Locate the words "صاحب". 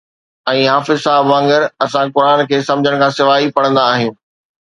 1.03-1.29